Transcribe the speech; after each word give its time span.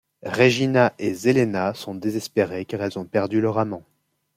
Regina 0.25 0.93
et 0.97 1.13
Zelena 1.13 1.75
sont 1.75 1.93
désespérées 1.93 2.65
car 2.65 2.81
elles 2.81 2.97
ont 2.97 3.05
perdues 3.05 3.39
leur 3.39 3.59
amant. 3.59 3.83